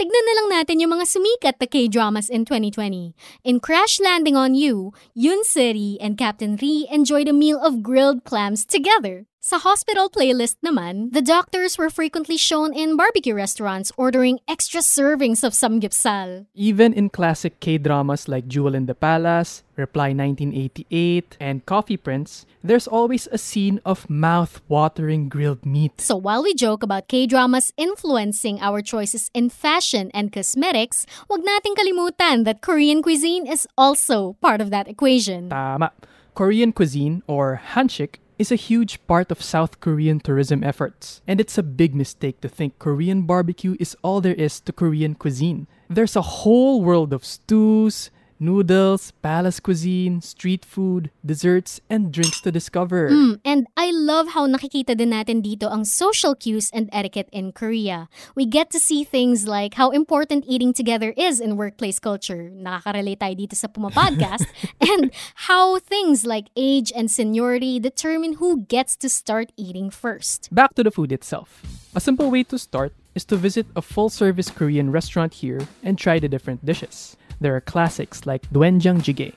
Tignan 0.00 0.24
na 0.24 0.34
lang 0.40 0.48
natin 0.48 0.80
yung 0.80 0.96
mga 0.96 1.04
sumikat 1.04 1.60
na 1.60 1.68
K-dramas 1.68 2.32
in 2.32 2.48
2020. 2.48 3.12
In 3.44 3.60
Crash 3.60 4.00
Landing 4.00 4.32
on 4.32 4.56
You, 4.56 4.96
Yoon 5.12 5.44
Seri 5.44 6.00
and 6.00 6.16
Captain 6.16 6.56
Ri 6.56 6.88
enjoyed 6.88 7.28
a 7.28 7.36
meal 7.36 7.60
of 7.60 7.84
grilled 7.84 8.24
clams 8.24 8.64
together. 8.64 9.28
Sa 9.40 9.56
hospital 9.56 10.12
playlist 10.12 10.60
naman, 10.60 11.16
the 11.16 11.24
doctors 11.24 11.80
were 11.80 11.88
frequently 11.88 12.36
shown 12.36 12.76
in 12.76 12.92
barbecue 12.92 13.32
restaurants 13.32 13.88
ordering 13.96 14.36
extra 14.44 14.84
servings 14.84 15.40
of 15.40 15.56
samgyeopsal. 15.56 16.44
Even 16.52 16.92
in 16.92 17.08
classic 17.08 17.56
K-dramas 17.56 18.28
like 18.28 18.44
Jewel 18.52 18.76
in 18.76 18.84
the 18.84 18.92
Palace, 18.92 19.64
Reply 19.80 20.12
1988, 20.12 21.40
and 21.40 21.64
Coffee 21.64 21.96
Prince, 21.96 22.44
there's 22.60 22.84
always 22.84 23.32
a 23.32 23.40
scene 23.40 23.80
of 23.88 24.04
mouth-watering 24.12 25.32
grilled 25.32 25.64
meat. 25.64 26.04
So 26.04 26.20
while 26.20 26.44
we 26.44 26.52
joke 26.52 26.82
about 26.82 27.08
K-dramas 27.08 27.72
influencing 27.80 28.60
our 28.60 28.84
choices 28.84 29.30
in 29.32 29.48
fashion 29.48 30.10
and 30.12 30.36
cosmetics, 30.36 31.08
wag 31.32 31.40
nating 31.40 31.80
kalimutan 31.80 32.44
that 32.44 32.60
Korean 32.60 33.00
cuisine 33.00 33.48
is 33.48 33.64
also 33.80 34.36
part 34.44 34.60
of 34.60 34.68
that 34.68 34.84
equation. 34.84 35.48
Tama. 35.48 35.96
Korean 36.36 36.72
cuisine, 36.72 37.24
or 37.26 37.60
hanshik, 37.72 38.20
is 38.40 38.50
a 38.50 38.56
huge 38.56 39.06
part 39.06 39.30
of 39.30 39.42
South 39.42 39.80
Korean 39.80 40.18
tourism 40.18 40.64
efforts. 40.64 41.20
And 41.28 41.42
it's 41.42 41.58
a 41.58 41.62
big 41.62 41.94
mistake 41.94 42.40
to 42.40 42.48
think 42.48 42.78
Korean 42.78 43.28
barbecue 43.28 43.76
is 43.78 43.94
all 44.00 44.22
there 44.22 44.32
is 44.32 44.60
to 44.60 44.72
Korean 44.72 45.14
cuisine. 45.14 45.66
There's 45.90 46.16
a 46.16 46.40
whole 46.40 46.80
world 46.80 47.12
of 47.12 47.22
stews, 47.22 48.10
noodles, 48.40 49.12
palace 49.22 49.60
cuisine, 49.60 50.20
street 50.20 50.64
food, 50.64 51.10
desserts, 51.24 51.80
and 51.88 52.10
drinks 52.10 52.40
to 52.40 52.50
discover. 52.50 53.10
Mm, 53.10 53.38
and 53.44 53.66
I 53.76 53.92
love 53.92 54.32
how 54.32 54.48
nakikita 54.48 54.96
din 54.96 55.12
natin 55.12 55.44
dito 55.44 55.70
ang 55.70 55.84
social 55.84 56.34
cues 56.34 56.72
and 56.72 56.88
etiquette 56.90 57.28
in 57.30 57.52
Korea. 57.52 58.08
We 58.34 58.46
get 58.46 58.72
to 58.72 58.80
see 58.80 59.04
things 59.04 59.46
like 59.46 59.74
how 59.74 59.90
important 59.90 60.48
eating 60.48 60.72
together 60.72 61.12
is 61.16 61.38
in 61.38 61.60
workplace 61.60 62.00
culture. 62.00 62.48
Nakaka-relate 62.50 63.20
tayo 63.20 63.34
dito 63.36 63.54
sa 63.54 63.68
Puma 63.68 63.92
Podcast. 63.92 64.48
and 64.80 65.12
how 65.46 65.78
things 65.78 66.24
like 66.24 66.48
age 66.56 66.90
and 66.96 67.12
seniority 67.12 67.78
determine 67.78 68.40
who 68.40 68.64
gets 68.66 68.96
to 68.96 69.12
start 69.12 69.52
eating 69.60 69.92
first. 69.92 70.48
Back 70.50 70.74
to 70.74 70.82
the 70.82 70.90
food 70.90 71.12
itself. 71.12 71.62
A 71.94 72.00
simple 72.00 72.30
way 72.30 72.42
to 72.44 72.58
start 72.58 72.94
is 73.14 73.24
to 73.26 73.36
visit 73.36 73.66
a 73.74 73.82
full 73.82 74.08
service 74.08 74.50
Korean 74.50 74.90
restaurant 74.90 75.34
here 75.34 75.66
and 75.82 75.98
try 75.98 76.18
the 76.18 76.28
different 76.28 76.64
dishes. 76.64 77.16
There 77.40 77.56
are 77.56 77.60
classics 77.64 78.26
like 78.28 78.44
doenjang 78.52 79.00
jjigae, 79.00 79.32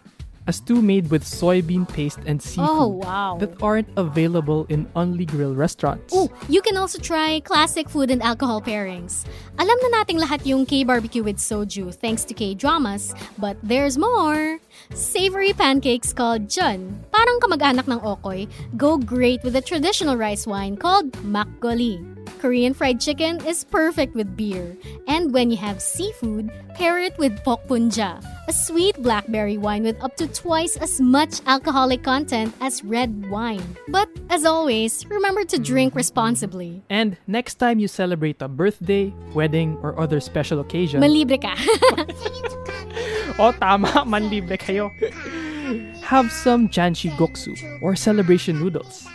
a 0.46 0.52
stew 0.52 0.82
made 0.84 1.08
with 1.10 1.24
soybean 1.24 1.88
paste 1.88 2.20
and 2.28 2.44
seafood 2.44 2.68
Oh, 2.70 2.88
wow. 3.00 3.38
that 3.40 3.56
aren't 3.64 3.88
available 3.96 4.68
in 4.68 4.92
only 4.94 5.24
grill 5.24 5.56
restaurants. 5.56 6.12
Oh, 6.12 6.28
you 6.50 6.62
can 6.62 6.76
also 6.76 7.00
try 7.00 7.40
classic 7.40 7.88
food 7.88 8.12
and 8.12 8.22
alcohol 8.22 8.60
pairings. 8.60 9.24
Alam 9.56 9.78
na 9.88 10.04
nating 10.04 10.20
lahat 10.20 10.44
yung 10.44 10.66
K-barbecue 10.68 11.24
with 11.24 11.38
soju 11.40 11.96
thanks 11.96 12.28
to 12.28 12.34
K-dramas, 12.36 13.16
but 13.40 13.56
there's 13.64 13.98
more. 13.98 14.60
Savory 14.92 15.54
pancakes 15.56 16.12
called 16.12 16.50
jun, 16.52 17.00
parang 17.16 17.40
kamag-anak 17.40 17.88
ng 17.88 18.04
okoy, 18.04 18.52
go 18.76 18.98
great 19.00 19.40
with 19.48 19.56
a 19.56 19.64
traditional 19.64 20.18
rice 20.20 20.44
wine 20.44 20.76
called 20.76 21.08
makgeolli. 21.24 22.04
Korean 22.44 22.74
fried 22.76 23.00
chicken 23.00 23.40
is 23.48 23.64
perfect 23.64 24.20
with 24.20 24.36
beer. 24.36 24.76
And 25.08 25.32
when 25.32 25.48
you 25.48 25.56
have 25.64 25.80
seafood, 25.80 26.52
pair 26.76 27.00
it 27.00 27.16
with 27.18 27.32
bokbunja, 27.48 28.20
a 28.20 28.52
sweet 28.52 29.00
blackberry 29.00 29.58
wine 29.58 29.84
with 29.84 29.96
up 30.04 30.20
to 30.20 30.28
twice 30.28 30.76
as 30.76 31.00
much 31.00 31.40
alcoholic 31.48 32.04
content 32.04 32.52
as 32.60 32.84
red 32.84 33.32
wine. 33.32 33.64
But 33.88 34.12
as 34.30 34.44
always, 34.44 35.08
remember 35.08 35.46
to 35.56 35.58
drink 35.58 35.96
responsibly. 35.96 36.84
And 36.90 37.16
next 37.28 37.64
time 37.64 37.80
you 37.80 37.88
celebrate 37.88 38.42
a 38.42 38.50
birthday, 38.50 39.16
wedding, 39.32 39.80
or 39.80 39.98
other 39.98 40.20
special 40.20 40.60
occasion, 40.60 41.00
Malibre 41.00 41.40
ka. 41.40 41.56
oh 43.40 43.56
tama, 43.56 44.04
manlibre 44.04 44.60
kayo. 44.60 44.92
Have 46.04 46.30
some 46.30 46.68
janchi 46.68 47.08
guksu 47.16 47.56
or 47.80 47.96
celebration 47.96 48.60
noodles. 48.60 49.08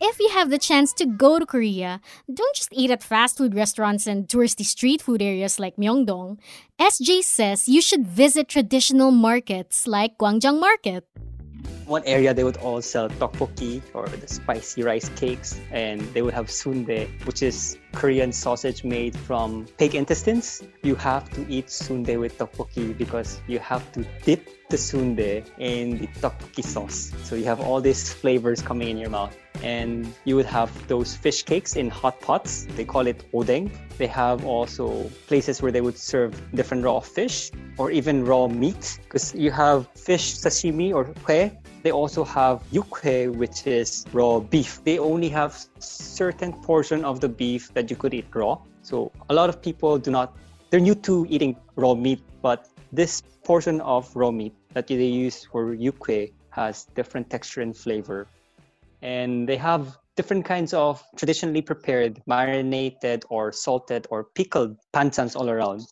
If 0.00 0.18
you 0.18 0.28
have 0.30 0.50
the 0.50 0.58
chance 0.58 0.92
to 0.94 1.06
go 1.06 1.38
to 1.38 1.46
Korea, 1.46 2.00
don't 2.32 2.54
just 2.54 2.70
eat 2.72 2.90
at 2.90 3.02
fast 3.02 3.38
food 3.38 3.54
restaurants 3.54 4.06
and 4.06 4.28
touristy 4.28 4.64
street 4.64 5.02
food 5.02 5.22
areas 5.22 5.58
like 5.58 5.76
Myeongdong. 5.76 6.38
SJ 6.78 7.22
says 7.22 7.68
you 7.68 7.82
should 7.82 8.06
visit 8.06 8.48
traditional 8.48 9.10
markets 9.10 9.86
like 9.86 10.16
Gwangjang 10.18 10.60
Market. 10.60 11.04
One 11.86 12.04
area 12.04 12.34
they 12.34 12.44
would 12.44 12.58
all 12.58 12.82
sell 12.82 13.08
tteokbokki 13.08 13.80
or 13.94 14.06
the 14.06 14.28
spicy 14.28 14.82
rice 14.82 15.08
cakes, 15.16 15.58
and 15.72 16.02
they 16.12 16.20
would 16.20 16.34
have 16.34 16.50
sundae, 16.50 17.08
which 17.24 17.42
is 17.42 17.78
Korean 17.94 18.30
sausage 18.30 18.84
made 18.84 19.16
from 19.16 19.66
pig 19.78 19.94
intestines. 19.94 20.62
You 20.82 20.94
have 20.96 21.30
to 21.30 21.48
eat 21.48 21.70
sundae 21.70 22.16
with 22.16 22.36
tteokbokki 22.36 22.98
because 22.98 23.40
you 23.48 23.58
have 23.58 23.90
to 23.92 24.04
dip 24.22 24.46
the 24.68 24.76
sundae 24.76 25.42
in 25.58 25.96
the 25.96 26.06
tteokbokki 26.20 26.62
sauce. 26.62 27.10
So 27.24 27.34
you 27.34 27.46
have 27.46 27.60
all 27.60 27.80
these 27.80 28.12
flavors 28.12 28.60
coming 28.60 28.88
in 28.88 28.98
your 28.98 29.10
mouth. 29.10 29.34
And 29.62 30.12
you 30.24 30.36
would 30.36 30.46
have 30.46 30.70
those 30.88 31.16
fish 31.16 31.42
cakes 31.42 31.76
in 31.76 31.90
hot 31.90 32.20
pots. 32.20 32.66
They 32.76 32.84
call 32.84 33.06
it 33.06 33.24
odeng. 33.32 33.70
They 33.98 34.06
have 34.06 34.44
also 34.44 35.10
places 35.26 35.60
where 35.62 35.72
they 35.72 35.80
would 35.80 35.98
serve 35.98 36.30
different 36.54 36.84
raw 36.84 37.00
fish 37.00 37.50
or 37.76 37.90
even 37.90 38.24
raw 38.24 38.46
meat 38.46 39.00
because 39.04 39.34
you 39.34 39.50
have 39.50 39.88
fish 39.94 40.36
sashimi 40.36 40.94
or 40.94 41.06
kue 41.26 41.50
they 41.82 41.92
also 41.92 42.24
have 42.24 42.62
yukhoe, 42.72 43.34
which 43.34 43.66
is 43.66 44.04
raw 44.12 44.40
beef. 44.40 44.82
They 44.84 44.98
only 44.98 45.28
have 45.28 45.56
certain 45.78 46.52
portion 46.52 47.04
of 47.04 47.20
the 47.20 47.28
beef 47.28 47.72
that 47.74 47.88
you 47.90 47.96
could 47.96 48.14
eat 48.14 48.26
raw. 48.34 48.58
So 48.82 49.12
a 49.30 49.34
lot 49.34 49.48
of 49.48 49.62
people 49.62 49.98
do 49.98 50.10
not. 50.10 50.36
They're 50.70 50.80
new 50.80 50.94
to 51.08 51.26
eating 51.30 51.56
raw 51.76 51.94
meat, 51.94 52.20
but 52.42 52.68
this 52.92 53.22
portion 53.44 53.80
of 53.80 54.14
raw 54.14 54.30
meat 54.30 54.54
that 54.74 54.88
they 54.88 54.96
use 54.96 55.44
for 55.44 55.74
yukhoe 55.74 56.32
has 56.50 56.86
different 56.94 57.30
texture 57.30 57.62
and 57.62 57.76
flavor, 57.76 58.26
and 59.02 59.48
they 59.48 59.56
have 59.56 59.96
different 60.16 60.44
kinds 60.44 60.74
of 60.74 61.02
traditionally 61.16 61.62
prepared, 61.62 62.20
marinated 62.26 63.24
or 63.30 63.52
salted 63.52 64.06
or 64.10 64.28
pickled 64.34 64.76
panchans 64.92 65.36
all 65.36 65.48
around 65.48 65.82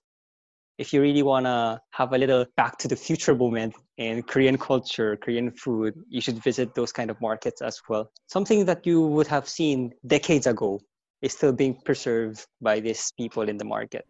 if 0.79 0.93
you 0.93 1.01
really 1.01 1.23
want 1.23 1.47
to 1.47 1.81
have 1.91 2.13
a 2.13 2.19
little 2.19 2.45
back 2.57 2.77
to 2.79 2.89
the 2.89 2.97
future 2.97 3.35
moment 3.35 3.75
in 3.97 4.23
Korean 4.23 4.59
culture, 4.59 5.17
Korean 5.17 5.51
food, 5.51 5.95
you 6.09 6.21
should 6.21 6.43
visit 6.43 6.75
those 6.75 6.93
kind 6.93 7.11
of 7.11 7.21
markets 7.21 7.63
as 7.63 7.81
well. 7.89 8.11
Something 8.27 8.67
that 8.67 8.87
you 8.87 9.01
would 9.01 9.27
have 9.27 9.49
seen 9.49 9.93
decades 10.07 10.47
ago 10.47 10.81
is 11.23 11.33
still 11.33 11.53
being 11.53 11.81
preserved 11.85 12.47
by 12.61 12.81
these 12.81 13.11
people 13.19 13.49
in 13.49 13.57
the 13.57 13.65
market. 13.65 14.07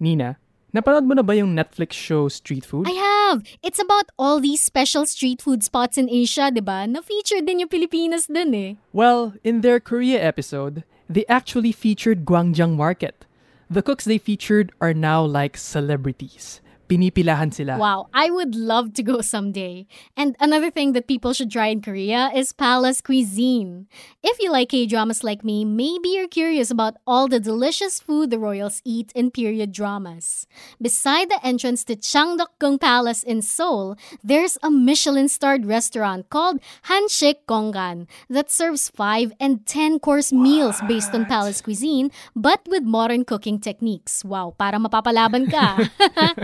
Nina, 0.00 0.36
napanood 0.72 1.04
mo 1.04 1.12
na 1.12 1.20
ba 1.20 1.36
yung 1.36 1.52
Netflix 1.52 1.92
show 1.92 2.32
Street 2.32 2.64
Food? 2.64 2.88
I 2.88 2.96
have! 2.96 3.44
It's 3.60 3.78
about 3.78 4.08
all 4.16 4.40
these 4.40 4.64
special 4.64 5.04
street 5.04 5.44
food 5.44 5.60
spots 5.60 6.00
in 6.00 6.08
Asia, 6.08 6.48
di 6.48 6.64
ba? 6.64 6.88
Na-feature 6.88 7.44
din 7.44 7.60
yung 7.60 7.68
Pilipinas 7.68 8.24
dun 8.24 8.56
eh. 8.56 8.80
Well, 8.92 9.36
in 9.44 9.60
their 9.60 9.78
Korea 9.78 10.16
episode, 10.16 10.88
they 11.12 11.28
actually 11.28 11.76
featured 11.76 12.24
Gwangjang 12.24 12.80
Market. 12.80 13.28
The 13.68 13.84
cooks 13.84 14.08
they 14.08 14.18
featured 14.18 14.72
are 14.80 14.96
now 14.96 15.20
like 15.20 15.60
celebrities. 15.60 16.61
Pinipilahan 16.92 17.48
sila. 17.48 17.80
Wow, 17.80 18.12
I 18.12 18.28
would 18.28 18.52
love 18.52 18.92
to 19.00 19.02
go 19.02 19.24
someday. 19.24 19.88
And 20.12 20.36
another 20.44 20.68
thing 20.68 20.92
that 20.92 21.08
people 21.08 21.32
should 21.32 21.48
try 21.48 21.72
in 21.72 21.80
Korea 21.80 22.28
is 22.36 22.52
palace 22.52 23.00
cuisine. 23.00 23.88
If 24.20 24.36
you 24.44 24.52
like 24.52 24.68
K-dramas 24.68 25.24
like 25.24 25.40
me, 25.40 25.64
maybe 25.64 26.12
you're 26.12 26.28
curious 26.28 26.68
about 26.68 27.00
all 27.08 27.28
the 27.32 27.40
delicious 27.40 27.96
food 27.96 28.28
the 28.28 28.38
royals 28.38 28.84
eat 28.84 29.08
in 29.16 29.32
period 29.32 29.72
dramas. 29.72 30.46
Beside 30.76 31.32
the 31.32 31.40
entrance 31.40 31.80
to 31.88 31.96
Changdeokgung 31.96 32.76
Palace 32.76 33.22
in 33.22 33.40
Seoul, 33.40 33.96
there's 34.22 34.58
a 34.62 34.68
Michelin-starred 34.68 35.64
restaurant 35.64 36.28
called 36.28 36.60
Hanshik 36.92 37.48
Gonggan 37.48 38.04
that 38.28 38.50
serves 38.52 38.92
5 38.92 39.32
and 39.40 39.64
10 39.64 39.98
course 40.00 40.30
meals 40.30 40.76
based 40.86 41.14
on 41.14 41.24
palace 41.24 41.64
cuisine 41.64 42.12
but 42.36 42.60
with 42.68 42.84
modern 42.84 43.24
cooking 43.24 43.58
techniques. 43.58 44.24
Wow, 44.24 44.52
para 44.58 44.76
mapapalaban 44.76 45.48
ka. 45.48 45.88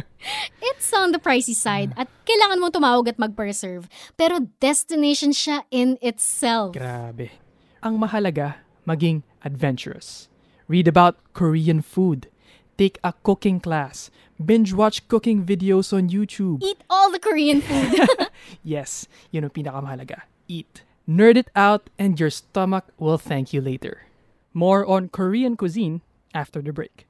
It's 0.60 0.92
on 0.92 1.12
the 1.12 1.18
pricey 1.18 1.54
side 1.54 1.94
at 1.96 2.08
kailangan 2.26 2.58
mong 2.58 2.74
tumawag 2.74 3.08
at 3.08 3.18
mag-preserve. 3.18 3.86
Pero 4.18 4.50
destination 4.58 5.30
siya 5.30 5.62
in 5.70 5.98
itself. 6.02 6.74
Grabe. 6.74 7.30
Ang 7.82 7.98
mahalaga, 7.98 8.62
maging 8.86 9.22
adventurous. 9.42 10.28
Read 10.66 10.86
about 10.86 11.16
Korean 11.32 11.80
food. 11.80 12.28
Take 12.78 12.98
a 13.02 13.14
cooking 13.26 13.58
class. 13.58 14.10
Binge 14.38 14.70
watch 14.70 15.02
cooking 15.08 15.42
videos 15.42 15.90
on 15.90 16.10
YouTube. 16.10 16.62
Eat 16.62 16.78
all 16.88 17.10
the 17.10 17.18
Korean 17.18 17.60
food. 17.60 17.98
Yes, 18.62 19.10
yun 19.34 19.44
ang 19.44 19.50
pinakamahalaga. 19.50 20.30
Eat. 20.46 20.86
Nerd 21.10 21.36
it 21.36 21.50
out 21.58 21.90
and 21.98 22.14
your 22.20 22.30
stomach 22.30 22.86
will 22.94 23.18
thank 23.18 23.50
you 23.50 23.58
later. 23.60 24.06
More 24.54 24.86
on 24.86 25.08
Korean 25.10 25.56
cuisine 25.58 26.06
after 26.30 26.62
the 26.62 26.70
break. 26.70 27.07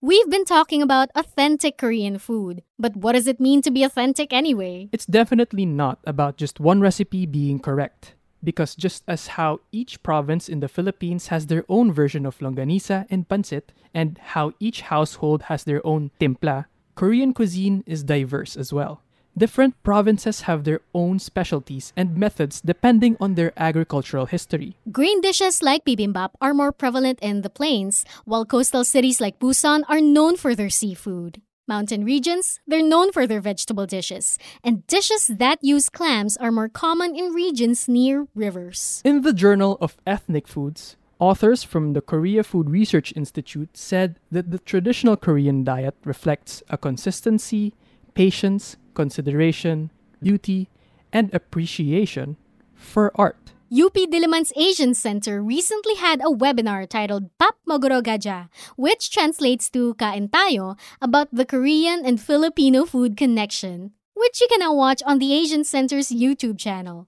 We've 0.00 0.30
been 0.30 0.44
talking 0.44 0.80
about 0.80 1.10
authentic 1.16 1.76
Korean 1.76 2.18
food, 2.18 2.62
but 2.78 2.94
what 2.94 3.14
does 3.14 3.26
it 3.26 3.40
mean 3.40 3.62
to 3.62 3.70
be 3.72 3.82
authentic 3.82 4.32
anyway? 4.32 4.88
It's 4.92 5.06
definitely 5.06 5.66
not 5.66 5.98
about 6.06 6.36
just 6.36 6.60
one 6.60 6.80
recipe 6.80 7.26
being 7.26 7.58
correct. 7.58 8.14
Because 8.44 8.76
just 8.76 9.02
as 9.08 9.34
how 9.34 9.58
each 9.72 10.00
province 10.04 10.48
in 10.48 10.60
the 10.60 10.68
Philippines 10.68 11.26
has 11.34 11.46
their 11.46 11.64
own 11.68 11.90
version 11.90 12.26
of 12.26 12.38
longanisa 12.38 13.06
and 13.10 13.28
pancit, 13.28 13.74
and 13.92 14.16
how 14.18 14.52
each 14.60 14.82
household 14.82 15.42
has 15.50 15.64
their 15.64 15.84
own 15.84 16.12
timpla, 16.20 16.66
Korean 16.94 17.34
cuisine 17.34 17.82
is 17.84 18.04
diverse 18.04 18.56
as 18.56 18.72
well. 18.72 19.02
Different 19.38 19.80
provinces 19.84 20.50
have 20.50 20.64
their 20.64 20.80
own 20.92 21.20
specialties 21.20 21.92
and 21.96 22.16
methods 22.16 22.60
depending 22.60 23.16
on 23.20 23.36
their 23.36 23.52
agricultural 23.56 24.26
history. 24.26 24.76
Green 24.90 25.20
dishes 25.20 25.62
like 25.62 25.84
bibimbap 25.84 26.30
are 26.40 26.52
more 26.52 26.72
prevalent 26.72 27.20
in 27.22 27.42
the 27.42 27.50
plains, 27.50 28.04
while 28.24 28.44
coastal 28.44 28.82
cities 28.82 29.20
like 29.20 29.38
Busan 29.38 29.84
are 29.88 30.00
known 30.00 30.36
for 30.36 30.56
their 30.56 30.68
seafood. 30.68 31.40
Mountain 31.68 32.02
regions, 32.02 32.58
they're 32.66 32.82
known 32.82 33.12
for 33.12 33.28
their 33.28 33.40
vegetable 33.40 33.86
dishes, 33.86 34.38
and 34.64 34.84
dishes 34.88 35.28
that 35.28 35.62
use 35.62 35.88
clams 35.88 36.36
are 36.38 36.50
more 36.50 36.68
common 36.68 37.14
in 37.14 37.32
regions 37.32 37.86
near 37.86 38.26
rivers. 38.34 39.02
In 39.04 39.22
the 39.22 39.32
Journal 39.32 39.78
of 39.80 39.98
Ethnic 40.04 40.48
Foods, 40.48 40.96
authors 41.20 41.62
from 41.62 41.92
the 41.92 42.00
Korea 42.00 42.42
Food 42.42 42.70
Research 42.70 43.12
Institute 43.14 43.76
said 43.76 44.18
that 44.32 44.50
the 44.50 44.58
traditional 44.58 45.16
Korean 45.16 45.62
diet 45.62 45.94
reflects 46.04 46.60
a 46.70 46.76
consistency, 46.76 47.74
patience, 48.18 48.74
consideration, 48.98 49.94
beauty, 50.20 50.66
and 51.14 51.32
appreciation 51.32 52.34
for 52.74 53.14
art. 53.14 53.54
UP 53.70 53.94
Diliman's 53.94 54.50
Asian 54.56 54.92
Center 54.92 55.40
recently 55.40 55.94
had 55.94 56.18
a 56.20 56.34
webinar 56.34 56.88
titled 56.88 57.30
Pap 57.38 57.54
Mogoro 57.62 58.02
Gaja, 58.02 58.48
which 58.74 59.14
translates 59.14 59.70
to 59.70 59.94
Kain 60.02 60.26
Tayo, 60.26 60.74
about 61.00 61.28
the 61.30 61.46
Korean 61.46 62.02
and 62.04 62.18
Filipino 62.18 62.84
food 62.84 63.16
connection, 63.16 63.92
which 64.14 64.40
you 64.40 64.48
can 64.50 64.66
now 64.66 64.74
watch 64.74 65.00
on 65.06 65.20
the 65.20 65.32
Asian 65.32 65.62
Center's 65.62 66.10
YouTube 66.10 66.58
channel. 66.58 67.06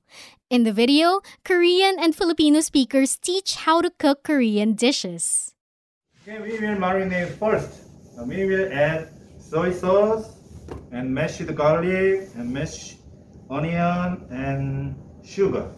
In 0.48 0.62
the 0.62 0.72
video, 0.72 1.22
Korean 1.42 1.98
and 1.98 2.14
Filipino 2.14 2.60
speakers 2.60 3.16
teach 3.18 3.66
how 3.66 3.82
to 3.82 3.90
cook 3.98 4.22
Korean 4.22 4.74
dishes. 4.74 5.54
Okay, 6.22 6.38
we 6.38 6.54
will 6.54 6.78
marinate 6.78 7.34
first. 7.34 7.82
We 8.14 8.46
will 8.46 8.70
add 8.70 9.10
soy 9.40 9.72
sauce 9.72 10.39
and 10.92 11.14
mash 11.14 11.40
mashed 11.40 11.54
garlic 11.54 12.28
and 12.36 12.52
mashed 12.52 12.98
onion 13.50 14.26
and 14.30 14.94
sugar. 15.24 15.70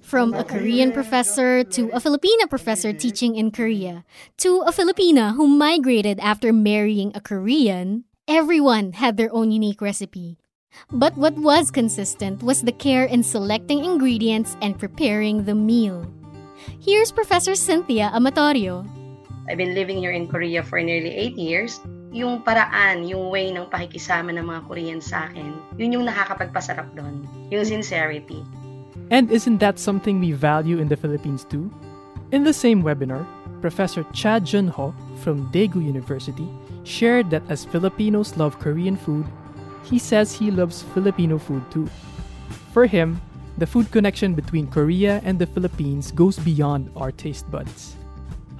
From 0.00 0.34
a 0.34 0.42
Korean 0.42 0.90
professor 0.90 1.62
to 1.62 1.90
a 1.94 2.00
Filipina 2.00 2.48
professor 2.48 2.92
teaching 2.92 3.36
in 3.36 3.50
Korea 3.52 4.04
to 4.38 4.62
a 4.66 4.72
Filipina 4.72 5.34
who 5.36 5.46
migrated 5.46 6.18
after 6.18 6.52
marrying 6.52 7.12
a 7.14 7.20
Korean, 7.20 8.04
everyone 8.26 8.92
had 8.92 9.16
their 9.16 9.32
own 9.32 9.52
unique 9.52 9.80
recipe. 9.80 10.38
But 10.90 11.16
what 11.16 11.34
was 11.34 11.70
consistent 11.70 12.42
was 12.42 12.62
the 12.62 12.72
care 12.72 13.04
in 13.04 13.22
selecting 13.22 13.84
ingredients 13.84 14.56
and 14.62 14.78
preparing 14.78 15.44
the 15.44 15.54
meal. 15.54 16.06
Here's 16.80 17.12
Professor 17.12 17.54
Cynthia 17.54 18.10
Amatorio. 18.14 18.86
I've 19.48 19.58
been 19.58 19.74
living 19.74 19.98
here 19.98 20.12
in 20.12 20.26
Korea 20.26 20.62
for 20.62 20.80
nearly 20.80 21.10
8 21.10 21.36
years. 21.36 21.80
Yung 22.10 22.42
paraan, 22.42 23.06
yung 23.06 23.30
way 23.30 23.54
ng 23.54 23.70
pakikisama 23.70 24.34
ng 24.34 24.42
mga 24.42 24.60
Korean 24.66 24.98
sa 24.98 25.30
akin, 25.30 25.54
yun 25.78 25.94
yung 25.94 26.04
nakakapagpasarap 26.10 26.90
doon. 26.98 27.22
Yung 27.54 27.62
sincerity. 27.62 28.42
And 29.14 29.30
isn't 29.30 29.62
that 29.62 29.78
something 29.78 30.18
we 30.18 30.34
value 30.34 30.82
in 30.82 30.90
the 30.90 30.98
Philippines 30.98 31.46
too? 31.46 31.70
In 32.34 32.42
the 32.42 32.54
same 32.54 32.82
webinar, 32.82 33.22
Professor 33.62 34.02
Cha 34.10 34.42
Jun 34.42 34.66
Ho 34.74 34.90
from 35.22 35.46
Daegu 35.54 35.78
University 35.78 36.50
shared 36.82 37.30
that 37.30 37.46
as 37.46 37.62
Filipinos 37.62 38.34
love 38.34 38.58
Korean 38.58 38.96
food, 38.96 39.26
he 39.86 39.98
says 39.98 40.34
he 40.34 40.50
loves 40.50 40.82
Filipino 40.94 41.38
food 41.38 41.62
too. 41.70 41.86
For 42.74 42.86
him, 42.86 43.20
the 43.58 43.66
food 43.66 43.90
connection 43.90 44.34
between 44.34 44.66
Korea 44.66 45.20
and 45.22 45.38
the 45.38 45.46
Philippines 45.46 46.10
goes 46.10 46.38
beyond 46.38 46.90
our 46.96 47.12
taste 47.12 47.50
buds. 47.50 47.99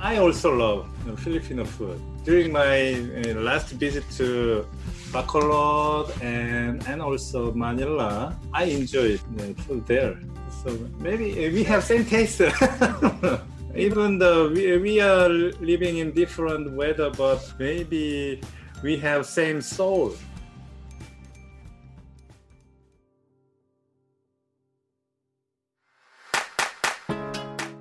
I 0.02 0.16
also 0.16 0.56
love 0.56 0.88
you 1.04 1.10
know, 1.10 1.16
Filipino 1.16 1.64
food. 1.66 2.00
During 2.24 2.52
my 2.52 2.94
uh, 2.94 3.34
last 3.40 3.68
visit 3.72 4.04
to 4.16 4.66
Bacolod 5.12 6.08
and 6.22 6.82
and 6.88 7.02
also 7.02 7.52
Manila, 7.52 8.34
I 8.54 8.64
enjoyed 8.64 9.20
the 9.36 9.52
food 9.62 9.86
there. 9.86 10.16
So 10.64 10.72
maybe 11.00 11.46
uh, 11.46 11.52
we 11.52 11.64
have 11.64 11.84
same 11.84 12.06
taste. 12.06 12.40
Even 13.76 14.18
though 14.18 14.48
we, 14.48 14.78
we 14.78 15.00
are 15.00 15.28
living 15.60 15.98
in 15.98 16.12
different 16.12 16.72
weather, 16.72 17.10
but 17.10 17.40
maybe 17.58 18.40
we 18.82 18.96
have 18.98 19.26
same 19.26 19.60
soul. 19.60 20.14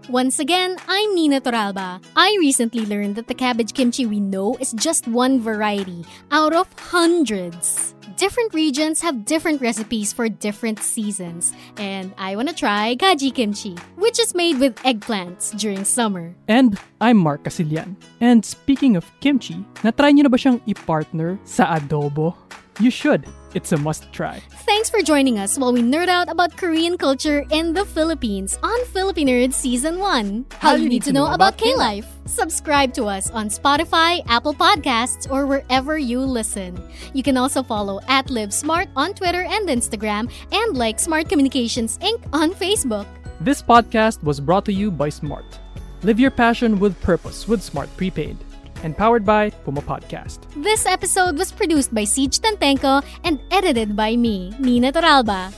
Once 0.09 0.39
again, 0.39 0.75
I'm 0.87 1.13
Nina 1.13 1.39
Toralba. 1.39 2.01
I 2.15 2.35
recently 2.39 2.83
learned 2.83 3.13
that 3.13 3.27
the 3.27 3.37
cabbage 3.37 3.77
kimchi 3.77 4.07
we 4.07 4.19
know 4.19 4.57
is 4.59 4.73
just 4.73 5.07
one 5.07 5.39
variety 5.39 6.03
out 6.31 6.51
of 6.51 6.65
hundreds. 6.79 7.93
Different 8.17 8.51
regions 8.55 9.01
have 9.05 9.23
different 9.23 9.61
recipes 9.61 10.11
for 10.11 10.27
different 10.27 10.79
seasons, 10.81 11.53
and 11.77 12.11
I 12.17 12.35
want 12.35 12.49
to 12.49 12.55
try 12.55 12.95
gaji 12.97 13.29
kimchi, 13.29 13.77
which 14.01 14.19
is 14.19 14.33
made 14.33 14.57
with 14.57 14.75
eggplants 14.81 15.53
during 15.53 15.85
summer. 15.85 16.33
And 16.47 16.79
I'm 16.99 17.17
Mark 17.21 17.43
Casilian. 17.43 17.95
And 18.19 18.43
speaking 18.43 18.97
of 18.97 19.05
kimchi, 19.21 19.61
natry 19.85 20.09
niyo 20.17 20.25
na 20.25 20.33
ba 20.33 20.41
siyang 20.41 20.57
i-partner 20.65 21.37
sa 21.45 21.77
adobo? 21.77 22.33
You 22.81 22.89
should. 22.89 23.29
It's 23.53 23.71
a 23.71 23.77
must 23.77 24.11
try. 24.13 24.41
Thanks 24.69 24.89
for 24.89 25.01
joining 25.01 25.39
us 25.39 25.57
while 25.57 25.73
we 25.73 25.81
nerd 25.81 26.07
out 26.07 26.29
about 26.29 26.55
Korean 26.55 26.97
culture 26.97 27.45
in 27.49 27.73
the 27.73 27.83
Philippines 27.83 28.59
on 28.61 28.85
Philippine 28.85 29.27
Nerd 29.27 29.53
Season 29.53 29.97
1. 29.97 30.45
How 30.59 30.75
you 30.75 30.87
need 30.87 31.03
to 31.03 31.13
know 31.13 31.25
about 31.33 31.57
K-Life. 31.57 32.05
Subscribe 32.25 32.93
to 32.93 33.05
us 33.05 33.31
on 33.31 33.49
Spotify, 33.49 34.21
Apple 34.27 34.53
Podcasts, 34.53 35.29
or 35.31 35.47
wherever 35.47 35.97
you 35.97 36.19
listen. 36.21 36.77
You 37.13 37.23
can 37.23 37.37
also 37.37 37.63
follow 37.63 37.99
at 38.07 38.29
Live 38.29 38.53
Smart 38.53 38.87
on 38.95 39.15
Twitter 39.15 39.41
and 39.41 39.67
Instagram 39.67 40.31
and 40.51 40.77
like 40.77 40.99
Smart 40.99 41.27
Communications 41.27 41.97
Inc. 41.99 42.21
on 42.31 42.53
Facebook. 42.53 43.07
This 43.41 43.63
podcast 43.63 44.21
was 44.23 44.39
brought 44.39 44.65
to 44.65 44.73
you 44.73 44.91
by 44.91 45.09
Smart. 45.09 45.59
Live 46.03 46.19
your 46.19 46.31
passion 46.31 46.79
with 46.79 46.99
purpose 47.01 47.47
with 47.47 47.63
Smart 47.63 47.89
Prepaid. 47.97 48.37
And 48.83 48.97
powered 48.97 49.25
by 49.25 49.49
Puma 49.49 49.81
Podcast. 49.81 50.39
This 50.63 50.85
episode 50.85 51.37
was 51.37 51.51
produced 51.51 51.93
by 51.93 52.03
Siege 52.05 52.39
Tantenko 52.39 53.03
and 53.23 53.39
edited 53.51 53.95
by 53.95 54.15
me, 54.15 54.53
Nina 54.59 54.91
Toralba. 54.91 55.53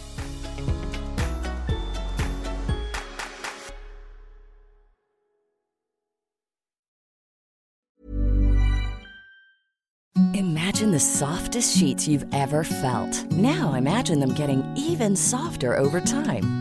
Imagine 10.33 10.91
the 10.91 10.99
softest 10.99 11.77
sheets 11.77 12.07
you've 12.07 12.25
ever 12.33 12.63
felt. 12.63 13.25
Now 13.31 13.73
imagine 13.73 14.19
them 14.19 14.33
getting 14.33 14.63
even 14.75 15.15
softer 15.15 15.75
over 15.77 15.99
time. 15.99 16.60